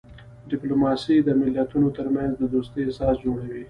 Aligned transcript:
ډیپلوماسي 0.49 1.15
د 1.21 1.29
ملتونو 1.41 1.87
ترمنځ 1.97 2.31
د 2.37 2.43
دوستۍ 2.53 2.81
اساس 2.91 3.15
جوړوي. 3.25 3.59